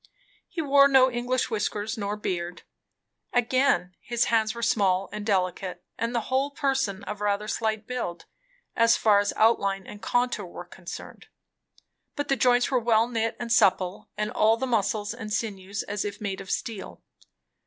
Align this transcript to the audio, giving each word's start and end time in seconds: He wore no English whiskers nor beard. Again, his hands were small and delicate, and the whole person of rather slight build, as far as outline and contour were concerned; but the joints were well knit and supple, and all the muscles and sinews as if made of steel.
He 0.49 0.63
wore 0.63 0.87
no 0.87 1.11
English 1.11 1.51
whiskers 1.51 1.95
nor 1.95 2.15
beard. 2.17 2.63
Again, 3.33 3.93
his 3.99 4.25
hands 4.33 4.55
were 4.55 4.63
small 4.63 5.09
and 5.11 5.23
delicate, 5.23 5.83
and 5.95 6.15
the 6.15 6.21
whole 6.21 6.49
person 6.49 7.03
of 7.03 7.21
rather 7.21 7.47
slight 7.47 7.85
build, 7.85 8.25
as 8.75 8.97
far 8.97 9.19
as 9.19 9.31
outline 9.35 9.85
and 9.85 10.01
contour 10.01 10.47
were 10.47 10.65
concerned; 10.65 11.27
but 12.15 12.29
the 12.29 12.35
joints 12.35 12.71
were 12.71 12.79
well 12.79 13.07
knit 13.07 13.35
and 13.39 13.51
supple, 13.51 14.09
and 14.17 14.31
all 14.31 14.57
the 14.57 14.65
muscles 14.65 15.13
and 15.13 15.31
sinews 15.31 15.83
as 15.83 16.03
if 16.03 16.19
made 16.19 16.41
of 16.41 16.49
steel. 16.49 17.03